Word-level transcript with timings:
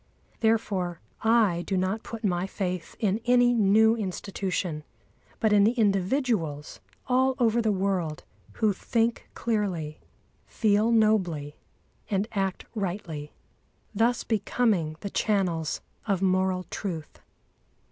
Therefore 0.39 0.99
I 1.21 1.61
do 1.61 1.77
not 1.77 2.01
put 2.01 2.23
my 2.23 2.47
faith 2.47 2.95
in 2.99 3.21
any 3.25 3.53
new 3.53 3.95
institution, 3.95 4.83
but 5.39 5.53
in 5.53 5.63
the 5.63 5.73
individuals 5.73 6.79
all 7.05 7.35
over 7.37 7.61
the 7.61 7.71
world 7.71 8.23
who 8.53 8.73
think 8.73 9.29
clearly, 9.35 9.99
feel 10.47 10.91
nobly, 10.91 11.55
and 12.09 12.27
act 12.31 12.65
rightly, 12.73 13.31
thus 13.93 14.23
becoming 14.23 14.95
the 15.01 15.11
channels 15.11 15.81
of 16.07 16.19
moral 16.19 16.63
truth. 16.71 17.19